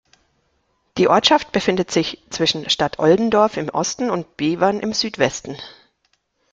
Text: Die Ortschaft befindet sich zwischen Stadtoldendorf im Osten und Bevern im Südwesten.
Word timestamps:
Die 0.97 1.07
Ortschaft 1.09 1.51
befindet 1.51 1.91
sich 1.91 2.23
zwischen 2.31 2.67
Stadtoldendorf 2.71 3.55
im 3.57 3.69
Osten 3.69 4.09
und 4.09 4.35
Bevern 4.35 4.79
im 4.79 4.93
Südwesten. 4.93 5.55